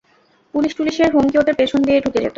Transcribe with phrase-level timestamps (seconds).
[0.53, 2.29] Police টুলিশের হুমকি ওদের পেছন দিয়ে ঢুকে যেত।